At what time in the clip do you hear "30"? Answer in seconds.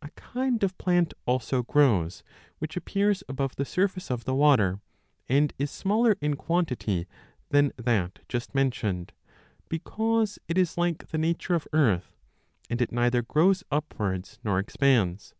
4.06-4.14